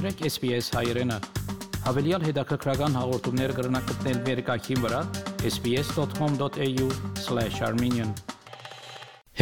Մաղթեք 0.00 0.32
SPS 0.32 0.72
հայրենը։ 0.72 1.16
Հավելյալ 1.84 2.22
հետաքրքրական 2.24 2.94
հաղորդումներ 2.96 3.52
կգրնակցնել 3.58 4.20
վերկայքին 4.28 4.78
վրա 4.84 5.00
sps.com.au/armenian 5.50 8.14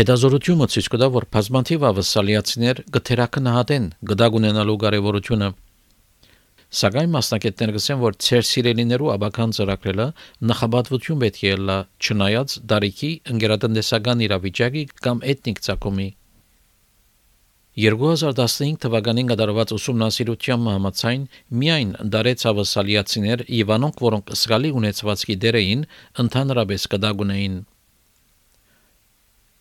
Հետազոտությունը 0.01 0.69
ցույց 0.74 0.88
կտա, 0.97 1.08
որ 1.15 1.29
բազմաթիվ 1.38 1.87
ավասալիացիներ 1.92 2.83
գթերակնահատեն 2.99 3.87
գդագ 4.10 4.33
ունենալու 4.42 4.79
կարևորությունը 4.83 5.49
Սակայն 6.83 7.11
մասնակիցները 7.15 7.79
գսեն, 7.79 7.99
որ 8.03 8.13
ցեր 8.27 8.45
սիրելիներու 8.51 9.15
աբական 9.15 9.51
ծրագրելը 9.63 10.11
նախաբատվություն 10.51 11.22
պետք 11.22 11.43
է 11.54 11.56
լա 11.71 11.79
չնայած 12.03 12.59
դարիքի 12.75 13.15
ընկերատնտեսական 13.31 14.27
իրավիճակի 14.27 14.83
կամ 15.06 15.22
էթնիկ 15.38 15.59
ցակոմի 15.69 16.09
2015 17.78 18.78
թվականին 18.82 19.28
կատարված 19.30 19.73
ուսումնասիրության 19.77 20.68
համաձայն 20.73 21.24
միայն 21.62 21.91
դարեց 22.14 22.45
ավասալիացիներ 22.51 23.45
եւ 23.54 23.73
անոնք, 23.78 24.02
որոնք 24.09 24.32
սրալի 24.42 24.73
ունեցվածքի 24.82 25.37
դեր 25.45 25.59
էին, 25.62 25.84
ընդհանրապես 26.24 26.88
կդագունեին 26.95 27.59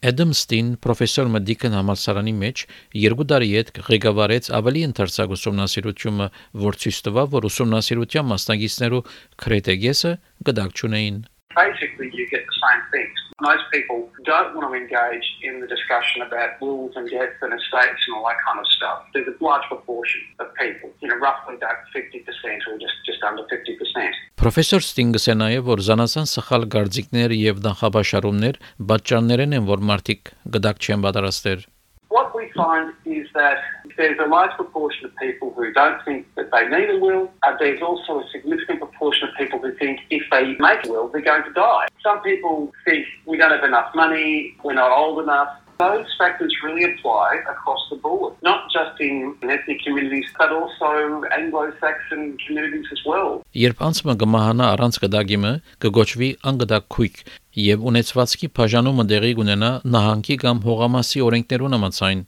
Էդամստին 0.07 0.67
պրոֆեսոր 0.85 1.30
Մդիկն 1.34 1.76
համալսարանի 1.77 2.34
մեջ 2.41 2.66
երկու 3.02 3.26
տարի 3.31 3.48
հետ 3.53 3.71
ղեկավարեց 3.88 4.49
ավելի 4.57 4.84
ընդարձակ 4.88 5.34
ուսումնասիրությունը, 5.38 6.27
որ 6.68 6.77
ցույց 6.84 6.99
տվավ, 7.07 7.31
որ 7.38 7.48
ուսումնասիրության 7.49 8.29
մասնակիցներու 8.34 9.02
քրետեգեսը 9.45 10.13
գդակ 10.49 10.77
չունեին 10.77 11.18
basically 11.57 12.09
you 12.13 12.26
get 12.29 12.45
the 12.45 12.57
same 12.63 12.84
things. 12.93 13.27
Most 13.41 13.66
people 13.72 14.09
don't 14.26 14.55
want 14.55 14.66
to 14.66 14.73
engage 14.73 15.27
in 15.44 15.62
the 15.62 15.68
discussion 15.68 16.23
about 16.26 16.59
wills 16.59 16.94
and 16.96 17.08
deaths 17.08 17.38
and 17.44 17.54
estates 17.54 18.02
and 18.08 18.18
all 18.18 18.26
that 18.26 18.41
kind 18.41 18.58
of 18.58 18.66
stuff. 18.66 19.05
There's 19.13 19.27
a 19.27 19.44
large 19.44 19.62
proportion 19.70 20.21
of 20.40 20.48
people, 20.55 20.90
you 21.02 21.07
know, 21.07 21.18
roughly 21.18 21.54
about 21.54 21.77
50% 21.94 22.26
or 22.66 22.79
just, 22.82 22.98
just 23.05 23.21
under 23.21 23.46
50%. 23.46 24.18
Պրոֆեսոր 24.41 24.82
Ստինգսը 24.88 25.38
նաև 25.38 25.70
որ 25.70 25.85
զանազան 25.85 26.27
սխալ 26.34 26.68
գարձիկներ 26.74 27.38
եւ 27.38 27.63
նախաբաշարումներ 27.70 28.62
պատճառներն 28.90 29.57
են, 29.57 29.70
որ 29.70 29.85
մարդիկ 29.94 30.34
գդակ 30.57 30.85
չեն 30.88 31.05
պատրաստեր 31.05 31.66
what 32.10 32.34
we 32.34 32.49
find 32.55 32.94
is 33.05 33.27
that 33.34 33.57
there's 33.98 34.20
a 34.20 34.27
large 34.27 34.51
proportion 34.51 35.05
of 35.05 35.15
people 35.17 35.53
who 35.55 35.73
don't 35.73 36.03
think 36.05 36.26
that 36.35 36.51
they 36.51 36.67
need 36.67 36.90
a 36.95 36.99
will. 36.99 37.31
and 37.43 37.57
there's 37.59 37.81
also 37.81 38.20
a 38.20 38.29
significant 38.31 38.79
proportion 38.79 39.27
of 39.27 39.35
people 39.35 39.59
who 39.59 39.73
think 39.76 39.99
if 40.09 40.23
they 40.31 40.55
make 40.59 40.85
a 40.85 40.89
will, 40.91 41.07
they're 41.09 41.21
going 41.21 41.43
to 41.43 41.54
die. 41.54 41.87
Some 42.01 42.21
people 42.21 42.71
think 42.85 43.05
we 43.26 43.37
don't 43.37 43.51
have 43.51 43.63
enough 43.63 43.93
money, 43.95 44.55
we're 44.63 44.73
not 44.73 44.91
old 44.91 45.23
enough. 45.23 45.49
Those 45.79 46.07
factors 46.17 46.51
really 46.63 46.85
apply 46.91 47.37
across 47.48 47.81
the 47.91 47.98
board, 47.98 48.34
not 48.41 48.62
just 48.71 48.99
in 48.99 49.35
ethnic 49.43 49.79
communities, 49.85 50.26
but 50.39 50.51
also 50.51 51.21
Anglo-Saxon 51.39 52.37
communities 52.45 52.87
as 52.91 53.01
well. 53.05 53.43
Երբ 53.54 53.84
անցումը 53.87 54.15
կմահանա 54.23 54.70
առանց 54.73 54.98
գդագիմը, 55.04 55.51
կգոչվի 55.85 56.29
անգդակ 56.51 56.87
քույք, 56.95 57.21
եւ 57.67 57.85
ունեցվածքի 57.91 58.49
բաժանումը 58.57 59.05
դեղի 59.11 59.32
կունենա 59.41 59.71
նահանգի 59.98 60.39
կամ 60.45 60.65
հողամասի 60.65 61.23
օրենքներուն 61.27 61.77
համաձայն։ 61.77 62.26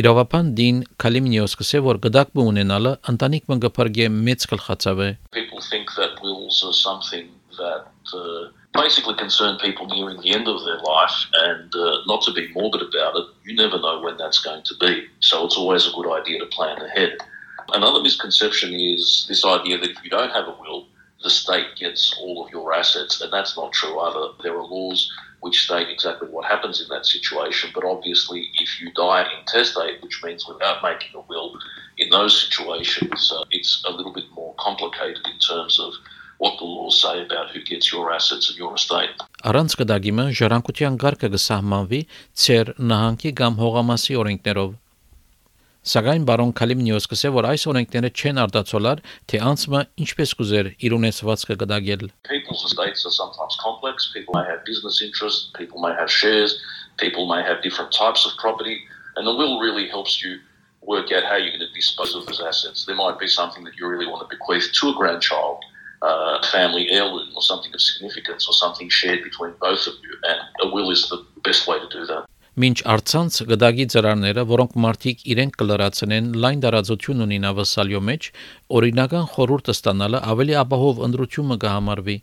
Իրավապան 0.00 0.50
դին 0.58 0.78
Կալիմնիոս 1.02 1.54
կսե 1.60 1.80
որ 1.84 1.98
գդակը 2.06 2.44
ունենալը 2.50 2.92
ընտանիք 3.12 3.50
մը 3.52 3.56
կփրկե 3.64 4.06
մեծ 4.28 4.46
գլխացավ 4.52 5.02
է։ 5.04 5.08
People 5.36 5.64
think 5.68 5.92
that 5.98 6.22
wills 6.24 6.62
are 6.64 6.72
something 6.72 7.28
that 7.58 8.14
uh, 8.16 8.48
basically 8.72 9.14
concern 9.20 9.58
people 9.60 9.86
nearing 9.92 10.20
the 10.22 10.32
end 10.32 10.48
of 10.48 10.64
their 10.64 10.80
life 10.80 11.18
and 11.44 11.76
uh, 11.76 11.98
not 12.06 12.22
to 12.22 12.32
be 12.32 12.48
morbid 12.54 12.80
about 12.88 13.20
it 13.20 13.26
you 13.44 13.54
never 13.54 13.78
know 13.78 14.00
when 14.00 14.16
that's 14.16 14.40
going 14.40 14.62
to 14.70 14.74
be 14.80 15.04
so 15.20 15.44
it's 15.44 15.58
always 15.58 15.86
a 15.86 15.92
good 15.92 16.08
idea 16.10 16.38
to 16.38 16.46
plan 16.46 16.80
ahead 16.80 17.18
another 17.74 18.00
misconception 18.00 18.72
is 18.72 19.26
this 19.28 19.44
idea 19.44 19.76
that 19.76 19.90
if 19.90 20.02
you 20.02 20.08
don't 20.08 20.32
have 20.32 20.48
a 20.48 20.56
will 20.62 20.86
the 21.22 21.30
state 21.30 21.76
gets 21.76 22.14
all 22.20 22.44
of 22.44 22.50
your 22.50 22.72
assets, 22.72 23.20
and 23.20 23.32
that's 23.32 23.56
not 23.56 23.72
true 23.72 23.98
either. 23.98 24.32
There 24.42 24.56
are 24.56 24.64
laws 24.64 25.10
which 25.41 25.63
state 25.65 25.89
exactly 25.89 26.27
what 26.29 26.45
happens 26.45 26.81
in 26.81 26.87
that 26.89 27.05
situation, 27.05 27.69
but 27.73 27.83
obviously, 27.83 28.49
if 28.55 28.81
you 28.81 28.91
die 28.93 29.25
intestate, 29.39 30.01
which 30.01 30.21
means 30.23 30.47
without 30.47 30.81
making 30.83 31.11
a 31.15 31.21
will, 31.29 31.57
in 31.97 32.09
those 32.09 32.33
situations, 32.43 33.31
uh, 33.35 33.43
it's 33.51 33.83
a 33.87 33.91
little 33.91 34.13
bit 34.13 34.25
more 34.33 34.53
complicated 34.59 35.25
in 35.25 35.39
terms 35.39 35.79
of 35.79 35.93
what 36.37 36.57
the 36.59 36.65
laws 36.65 37.01
say 37.01 37.23
about 37.23 37.49
who 37.51 37.61
gets 37.63 37.91
your 37.91 38.11
assets 38.11 38.49
and 38.49 38.57
your 38.57 38.73
estate. 38.75 39.13
Առանց 39.47 39.77
կդագիմը 39.79 40.25
ժառանգության 40.37 40.97
ղարկը 41.03 41.29
կսահմանվի 41.33 42.01
ծեր 42.43 42.73
նահանգի 42.91 43.31
կամ 43.41 43.57
հողամասի 43.61 44.17
օրենքներով 44.21 44.75
Սակայն 45.86 46.22
բարոն 46.28 46.52
Քալիմնիոս 46.54 47.08
կսե 47.10 47.30
որ 47.34 47.46
այս 47.48 47.64
օրենքները 47.72 48.10
չեն 48.14 48.36
արտացոլար, 48.38 49.00
թե 49.26 49.38
անցումը 49.50 49.80
ինչպես 50.04 50.34
կուզեր 50.38 50.68
իր 50.86 50.94
ունեցվածքը 50.94 51.56
կդագել։ 51.62 52.04
People's 52.28 52.62
estates 52.68 53.02
are 53.02 53.14
sometimes 53.16 53.56
complex. 53.58 54.06
People 54.14 54.38
may 54.38 54.46
have 54.46 54.62
business 54.68 55.02
interests, 55.02 55.50
people 55.58 55.82
may 55.82 55.90
have 55.98 56.06
shares, 56.06 56.54
people 57.02 57.26
may 57.26 57.42
have 57.42 57.66
different 57.66 57.90
types 57.90 58.22
of 58.24 58.38
property, 58.38 58.78
and 59.16 59.26
the 59.26 59.34
will 59.34 59.58
really 59.58 59.88
helps 59.88 60.22
you 60.22 60.38
work 60.86 61.10
out 61.10 61.24
how 61.24 61.34
you're 61.34 61.50
going 61.50 61.66
to 61.66 61.74
dispose 61.74 62.14
of 62.14 62.26
those 62.26 62.40
assets. 62.40 62.86
There 62.86 62.94
might 62.94 63.18
be 63.18 63.26
something 63.26 63.64
that 63.64 63.74
you 63.74 63.88
really 63.88 64.06
want 64.06 64.22
to 64.22 64.30
bequeath 64.30 64.70
to 64.70 64.90
a 64.90 64.94
grandchild, 64.94 65.64
uh, 66.02 66.46
family 66.50 66.90
heirloom, 66.90 67.30
or 67.34 67.42
something 67.42 67.74
of 67.74 67.80
significance, 67.80 68.46
or 68.48 68.54
something 68.54 68.88
shared 68.88 69.22
between 69.22 69.54
both 69.60 69.86
of 69.86 69.94
you, 70.02 70.14
and 70.30 70.38
a 70.62 70.74
will 70.74 70.90
is 70.90 71.08
the 71.08 71.24
best 71.42 71.66
way 71.66 71.78
to 71.78 71.88
do 71.88 72.06
that. 72.06 72.26
Մինչ 72.57 72.77
արցանց 72.89 73.35
գդագի 73.51 73.85
ծրարները, 73.93 74.43
որոնք 74.49 74.71
մարդիկ 74.81 75.19
իրենք 75.33 75.57
կլրացնեն 75.61 76.29
լայն 76.41 76.63
դարաձություն 76.63 77.19
ունին 77.27 77.45
ավասալյո 77.51 78.01
մեջ, 78.07 78.29
օրինական 78.79 79.27
խորհուրդը 79.33 79.75
ստանալը 79.77 80.21
ավելի 80.31 80.55
ապահով 80.63 81.03
ընդրությունը 81.07 81.57
կհամարվի։ 81.63 82.17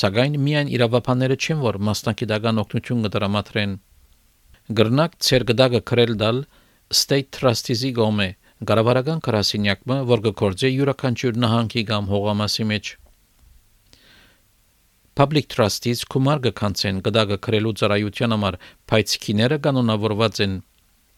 Սակայն 0.00 0.40
միայն 0.46 0.72
իրավապանները 0.78 1.36
չեն, 1.44 1.60
որ 1.66 1.80
մասնակիտական 1.90 2.64
օգնություն 2.64 3.04
կդրամատրեն։ 3.04 3.76
Գրնակ 4.80 5.20
ցեր 5.28 5.46
գդագը 5.52 5.84
քրել 5.92 6.16
դալ 6.24 6.42
State 7.04 7.30
Trustees-ի 7.36 7.92
գոմե, 8.00 8.28
գարավարական 8.64 9.24
քրասինյակը, 9.28 10.02
որ 10.08 10.24
կկործե 10.30 10.72
յուրաքանչյուր 10.72 11.40
նահանգի 11.44 11.88
կամ 11.92 12.12
հողամասի 12.16 12.72
մեջ։ 12.72 12.96
Public 15.14 15.46
Trust-ից 15.52 16.00
գումար 16.10 16.40
կքանցեն 16.44 16.96
գդակը 17.06 17.36
քրելու 17.46 17.72
ծառայության 17.80 18.32
համար, 18.34 18.56
բայց 18.90 19.12
քիները 19.24 19.58
կանոնավորված 19.66 20.40
են. 20.44 20.56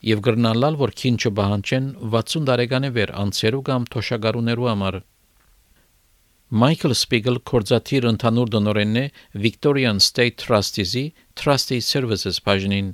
Եւ 0.08 0.18
գրնալալ 0.26 0.74
որ 0.80 0.90
քին 1.00 1.16
չբահանջեն 1.22 1.86
60 2.14 2.44
տարեկանի 2.50 2.90
վեր 2.96 3.12
անցերու 3.22 3.62
կամ 3.68 3.86
թոշակառուներու 3.94 4.68
համար 4.70 4.98
Michael 6.64 6.94
Spiegel 7.04 7.40
կորզաթիր 7.52 8.08
ընդհանուր 8.12 8.52
դոնորենն 8.56 9.00
է 9.00 9.06
Victorian 9.46 10.04
State 10.08 10.44
Trustees-ի 10.44 11.06
Trustee 11.40 11.80
Services 11.88 12.42
բաժնին 12.44 12.92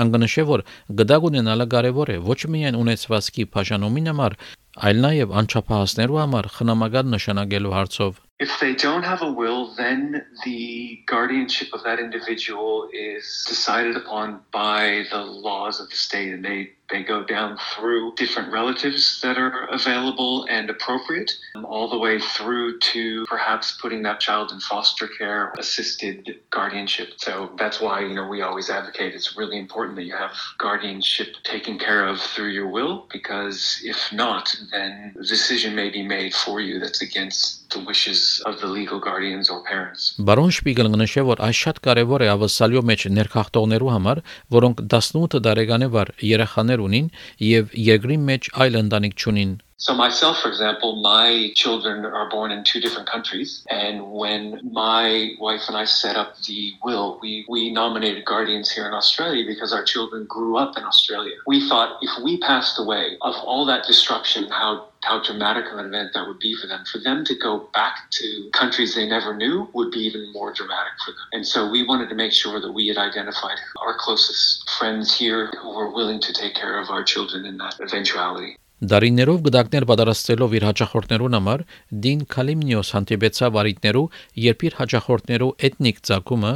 Անգնշե 0.00 0.46
որ 0.48 0.64
գդակ 1.02 1.28
ունենալը 1.28 1.68
կարևոր 1.76 2.14
է 2.16 2.18
ոչ 2.30 2.40
միայն 2.56 2.80
ունեցվածքի 2.80 3.46
բաժանումին 3.58 4.10
համար, 4.14 4.40
այլ 4.88 5.04
նաև 5.04 5.38
անչափահասներու 5.44 6.20
համար 6.24 6.50
խնամակալ 6.56 7.14
նշանակելու 7.18 7.76
հարցով 7.76 8.20
If 8.40 8.58
they 8.58 8.74
don't 8.74 9.02
have 9.02 9.20
a 9.20 9.30
will, 9.30 9.74
then 9.74 10.24
the 10.44 11.02
guardianship 11.06 11.68
of 11.74 11.82
that 11.84 11.98
individual 11.98 12.88
is 12.90 13.44
decided 13.46 13.96
upon 13.96 14.40
by 14.50 15.04
the 15.10 15.18
laws 15.18 15.78
of 15.78 15.90
the 15.90 15.96
state, 15.96 16.32
and 16.32 16.42
they 16.42 16.70
they 16.89 17.03
go 17.03 17.23
down 17.23 17.57
through 17.73 18.13
different 18.15 18.51
relatives 18.51 19.19
that 19.21 19.37
are 19.37 19.65
available 19.67 20.45
and 20.49 20.69
appropriate, 20.69 21.31
all 21.63 21.89
the 21.89 21.97
way 21.97 22.19
through 22.19 22.77
to 22.79 23.25
perhaps 23.27 23.77
putting 23.81 24.03
that 24.03 24.19
child 24.19 24.51
in 24.51 24.59
foster 24.59 25.07
care, 25.07 25.53
assisted 25.57 26.39
guardianship. 26.51 27.13
So 27.17 27.51
that's 27.57 27.81
why 27.81 28.01
you 28.01 28.13
know 28.13 28.27
we 28.27 28.41
always 28.41 28.69
advocate 28.69 29.15
it's 29.15 29.35
really 29.37 29.57
important 29.57 29.95
that 29.97 30.03
you 30.03 30.15
have 30.15 30.33
guardianship 30.59 31.35
taken 31.43 31.79
care 31.79 32.07
of 32.07 32.19
through 32.19 32.49
your 32.49 32.67
will, 32.67 33.07
because 33.11 33.81
if 33.83 33.97
not, 34.13 34.55
then 34.71 35.13
a 35.19 35.23
decision 35.23 35.75
may 35.75 35.89
be 35.89 36.03
made 36.03 36.33
for 36.33 36.59
you 36.61 36.79
that's 36.79 37.01
against 37.01 37.69
the 37.71 37.79
wishes 37.79 38.41
of 38.45 38.59
the 38.61 38.67
legal 38.67 38.99
guardians 38.99 39.49
or 39.49 39.63
parents. 39.63 40.15
Բարոն 40.21 40.53
Շպիգելը 40.53 41.01
նշել 41.01 41.25
որ 41.33 41.41
այս 41.49 41.61
շատ 41.65 41.81
կարևոր 41.87 42.25
է 42.25 42.29
ավասալյո 42.35 42.81
մեջ 42.89 43.07
ներքախտողներու 43.17 43.91
համար, 43.95 44.21
որոնք 44.55 44.85
18 44.95 45.41
տարեկան 45.47 45.87
վար 45.95 46.11
երեխաներ 46.29 46.75
ընկերներ 46.75 46.78
ունին 46.86 47.10
եւ 47.46 47.74
երկրի 47.90 48.20
մեջ 48.30 48.50
այլ 48.64 48.80
ընտանիք 48.84 49.18
չունին 49.20 49.52
So 49.80 49.94
myself, 49.94 50.42
for 50.42 50.48
example, 50.48 51.00
my 51.00 51.52
children 51.54 52.04
are 52.04 52.28
born 52.28 52.50
in 52.50 52.64
two 52.64 52.82
different 52.82 53.08
countries, 53.08 53.64
and 53.70 54.12
when 54.12 54.60
my 54.70 55.30
wife 55.38 55.62
and 55.68 55.76
I 55.76 55.86
set 55.86 56.16
up 56.16 56.36
the 56.42 56.74
will, 56.84 57.18
we 57.22 57.46
we 57.48 57.72
nominated 57.72 58.26
guardians 58.26 58.70
here 58.70 58.86
in 58.86 58.92
Australia 58.92 59.42
because 59.46 59.72
our 59.72 59.82
children 59.82 60.26
grew 60.26 60.58
up 60.58 60.76
in 60.76 60.84
Australia. 60.84 61.36
We 61.46 61.66
thought 61.66 61.96
if 62.02 62.10
we 62.22 62.38
passed 62.40 62.78
away, 62.78 63.16
of 63.22 63.34
all 63.36 63.64
that 63.66 63.86
disruption, 63.86 64.50
how 64.50 64.88
how 65.02 65.22
dramatic 65.22 65.72
of 65.72 65.78
an 65.78 65.86
event 65.86 66.10
that 66.12 66.28
would 66.28 66.40
be 66.40 66.54
for 66.60 66.66
them. 66.66 66.84
For 66.84 66.98
them 66.98 67.24
to 67.24 67.34
go 67.34 67.70
back 67.72 68.10
to 68.10 68.50
countries 68.52 68.94
they 68.94 69.08
never 69.08 69.34
knew 69.34 69.66
would 69.72 69.92
be 69.92 70.00
even 70.00 70.30
more 70.30 70.52
dramatic 70.52 70.92
for 71.02 71.12
them. 71.12 71.24
And 71.32 71.46
so 71.46 71.70
we 71.70 71.84
wanted 71.84 72.10
to 72.10 72.14
make 72.14 72.32
sure 72.32 72.60
that 72.60 72.70
we 72.70 72.88
had 72.88 72.98
identified 72.98 73.56
our 73.80 73.96
closest 73.96 74.68
friends 74.78 75.16
here 75.16 75.50
who 75.62 75.74
were 75.74 75.90
willing 75.90 76.20
to 76.20 76.34
take 76.34 76.54
care 76.54 76.78
of 76.78 76.90
our 76.90 77.02
children 77.02 77.46
in 77.46 77.56
that 77.56 77.80
eventuality. 77.80 78.58
Դարիներով 78.80 79.40
գդակներ 79.44 79.84
պատրաստելով 79.88 80.54
իր 80.56 80.64
հաճախորդներուն 80.64 81.34
համար 81.36 81.64
Դին 82.04 82.22
Քալիմնիոս 82.34 82.92
հանդիպեցավ 82.96 83.58
արիտներու, 83.62 84.04
երբ 84.44 84.64
իր 84.68 84.76
հաճախորդներու 84.78 85.50
էթնիկ 85.68 86.00
ցակումը 86.10 86.54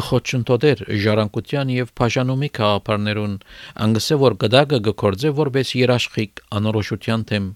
գխոչունտոդեր 0.00 0.82
ժառանգության 1.04 1.72
եւ 1.76 1.94
բաժանումի 2.02 2.50
քաղաքարներուն 2.58 3.38
անգսե 3.86 4.20
որ 4.26 4.38
գդակը 4.42 4.82
գործե 4.90 5.34
որպես 5.38 5.74
երաշխիք 5.84 6.44
անորոշության 6.58 7.26
թեմ 7.30 7.48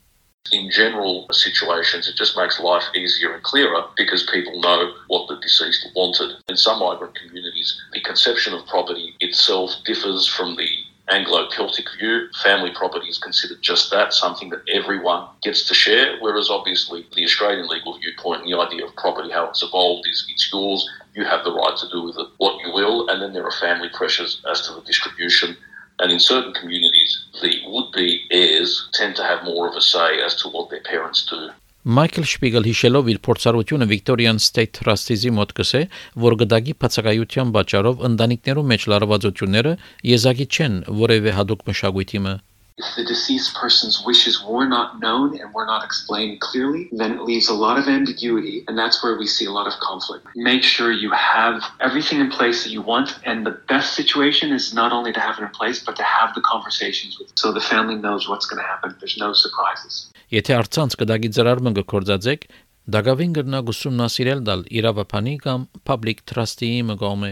in 0.53 0.71
general 0.71 1.27
situations, 1.33 2.07
it 2.07 2.17
just 2.17 2.37
makes 2.37 2.61
life 2.61 2.85
easier 2.95 3.33
and 3.33 3.43
clearer 3.43 3.85
because 3.97 4.29
people 4.31 4.61
know 4.61 4.93
what 5.09 5.27
the 5.29 5.41
deceased 5.41 5.89
wanted. 5.97 6.37
In 6.49 6.57
some 6.57 6.81
migrant 6.81 7.15
communities, 7.15 7.81
the 7.93 8.01
conception 8.01 8.53
of 8.53 8.67
property 8.67 9.17
itself 9.21 9.73
differs 9.85 10.27
from 10.27 10.57
the 10.57 10.69
Anglo 11.09 11.49
Celtic 11.51 11.87
view, 11.99 12.29
family 12.43 12.73
property 12.75 13.09
is 13.09 13.19
considered 13.19 13.61
just 13.61 13.91
that, 13.91 14.15
something 14.15 14.49
that 14.49 14.63
everyone 14.73 15.29
gets 15.43 15.69
to 15.69 15.75
share. 15.75 16.17
Whereas 16.21 16.49
obviously 16.49 17.07
the 17.15 17.25
Australian 17.25 17.69
legal 17.69 17.99
viewpoint 17.99 18.43
and 18.43 18.53
the 18.53 18.59
idea 18.59 18.87
of 18.87 18.97
property, 18.97 19.31
how 19.31 19.49
it's 19.51 19.63
evolved, 19.63 20.09
is 20.09 20.27
it's 20.31 20.51
yours, 20.51 20.89
you 21.15 21.25
have 21.25 21.45
the 21.45 21.53
right 21.53 21.77
to 21.77 21.89
do 21.91 22.05
with 22.05 22.19
it 22.19 22.29
what 22.39 22.65
you 22.65 22.73
will, 22.73 23.09
and 23.09 23.21
then 23.21 23.35
there 23.35 23.45
are 23.45 23.53
family 23.53 23.91
pressures 23.93 24.43
as 24.51 24.67
to 24.67 24.75
the 24.75 24.81
distribution. 24.81 25.57
And 25.99 26.11
in 26.11 26.19
certain 26.19 26.55
communities, 26.55 27.27
the 27.41 27.61
would 27.67 27.93
be 27.93 28.27
heirs 28.31 28.89
tend 28.95 29.15
to 29.17 29.25
have 29.25 29.45
more 29.45 29.69
of 29.69 29.77
a 29.77 29.81
say 29.81 30.21
as 30.21 30.35
to 30.43 30.49
what 30.49 30.71
their 30.71 30.81
parents 30.81 31.27
do. 31.27 31.51
Մայքլ 31.85 32.25
Շպիգել 32.25 32.65
հիշելով 32.65 33.09
իր 33.13 33.19
փորձառությունը 33.27 33.87
Victorian 33.91 34.39
State 34.41 34.79
Trustees-ի 34.79 35.33
մոտ 35.37 35.51
կսե, 35.59 35.83
որ 36.25 36.37
գդագի 36.43 36.75
բացակայության 36.85 37.53
պատճառով 37.59 38.07
ընտանիքներու 38.09 38.65
մեջ 38.73 38.87
լարվածությունները 38.95 39.75
եզակի 40.15 40.49
չեն 40.49 40.81
որևէ 41.05 41.37
հadoop 41.41 41.69
մշակույթի 41.69 42.25
մը 42.25 42.35
If 42.80 42.96
the 42.96 43.04
deceased 43.04 43.56
person's 43.56 44.06
wishes 44.06 44.42
were 44.42 44.66
not 44.66 45.02
known 45.02 45.38
and 45.38 45.54
were 45.54 45.66
not 45.66 45.84
explained 45.84 46.40
clearly, 46.40 46.88
then 46.94 47.12
it 47.12 47.24
leaves 47.24 47.50
a 47.50 47.54
lot 47.54 47.78
of 47.78 47.90
ambiguity, 47.90 48.64
and 48.70 48.78
that's 48.78 49.04
where 49.04 49.18
we 49.18 49.28
see 49.28 49.44
a 49.44 49.52
lot 49.52 49.68
of 49.68 49.74
conflict. 49.82 50.26
Make 50.34 50.64
sure 50.64 50.90
you 50.94 51.12
have 51.12 51.62
everything 51.82 52.22
in 52.22 52.30
place 52.32 52.64
that 52.64 52.72
you 52.72 52.82
want, 52.82 53.20
and 53.26 53.46
the 53.46 53.60
best 53.68 53.96
situation 53.96 54.54
is 54.54 54.74
not 54.74 54.94
only 54.94 55.12
to 55.12 55.20
have 55.20 55.38
it 55.38 55.44
in 55.44 55.50
place, 55.50 55.84
but 55.84 55.98
to 55.98 56.04
have 56.04 56.34
the 56.36 56.42
conversations 56.42 57.20
with, 57.20 57.28
so 57.36 57.52
the 57.52 57.60
family 57.60 57.96
knows 57.96 58.30
what's 58.30 58.46
going 58.46 58.62
to 58.64 58.68
happen. 58.74 58.96
There's 59.02 59.18
no 59.18 59.34
surprises. 59.34 60.08
Եթե 60.32 60.56
արցանց 60.62 60.96
կդագի 61.04 61.30
ծրարմը 61.36 61.72
գործածեք, 61.84 62.48
դակավին 62.96 63.36
գրնա 63.42 63.60
գուսումնասիրել 63.68 64.42
դալ 64.48 64.66
իրավապանի 64.80 65.36
կամ 65.44 65.68
public 65.84 66.24
trustee-ի 66.32 66.82
մգոմե 66.94 67.32